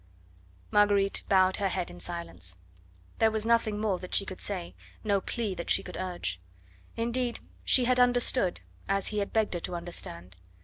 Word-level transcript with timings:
Marguerite 0.71 1.21
bowed 1.29 1.57
her 1.57 1.67
head 1.67 1.91
in 1.91 1.99
silence. 1.99 2.57
There 3.19 3.29
was 3.29 3.45
nothing 3.45 3.79
more 3.79 3.99
that 3.99 4.15
she 4.15 4.25
could 4.25 4.41
say, 4.41 4.73
no 5.03 5.21
plea 5.21 5.53
that 5.53 5.69
she 5.69 5.83
could 5.83 5.95
urge. 5.95 6.39
Indeed, 6.97 7.39
she 7.63 7.85
had 7.85 7.99
understood, 7.99 8.61
as 8.87 9.09
he 9.09 9.19
had 9.19 9.31
begged 9.31 9.53
her 9.53 9.59
to 9.59 9.75
understand. 9.75 10.37